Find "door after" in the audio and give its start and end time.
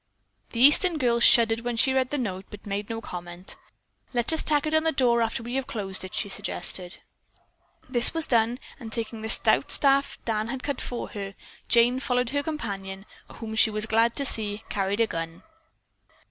4.91-5.43